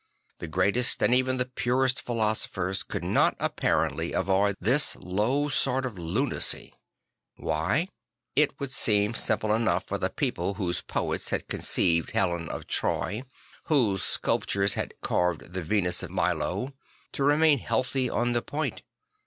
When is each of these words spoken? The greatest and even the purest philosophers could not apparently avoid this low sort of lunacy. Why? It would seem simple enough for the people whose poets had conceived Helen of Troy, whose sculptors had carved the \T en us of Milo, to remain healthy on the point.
The 0.39 0.47
greatest 0.47 1.03
and 1.03 1.13
even 1.13 1.37
the 1.37 1.45
purest 1.45 2.01
philosophers 2.01 2.81
could 2.81 3.03
not 3.03 3.35
apparently 3.39 4.13
avoid 4.13 4.55
this 4.59 4.95
low 4.95 5.47
sort 5.47 5.85
of 5.85 5.99
lunacy. 5.99 6.73
Why? 7.35 7.87
It 8.35 8.59
would 8.59 8.71
seem 8.71 9.13
simple 9.13 9.53
enough 9.53 9.83
for 9.83 9.99
the 9.99 10.09
people 10.09 10.55
whose 10.55 10.81
poets 10.81 11.29
had 11.29 11.47
conceived 11.47 12.09
Helen 12.13 12.49
of 12.49 12.65
Troy, 12.65 13.21
whose 13.65 14.01
sculptors 14.01 14.73
had 14.73 14.95
carved 15.01 15.53
the 15.53 15.63
\T 15.63 15.77
en 15.77 15.85
us 15.85 16.01
of 16.01 16.09
Milo, 16.09 16.73
to 17.11 17.23
remain 17.23 17.59
healthy 17.59 18.09
on 18.09 18.31
the 18.31 18.41
point. 18.41 18.81